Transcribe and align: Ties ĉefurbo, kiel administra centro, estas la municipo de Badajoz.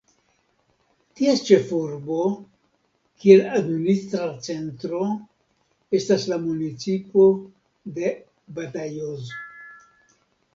Ties 1.19 1.41
ĉefurbo, 1.49 2.15
kiel 3.23 3.43
administra 3.59 4.29
centro, 4.47 5.03
estas 5.99 6.25
la 6.33 6.41
municipo 6.47 7.29
de 7.99 8.15
Badajoz. 8.59 9.31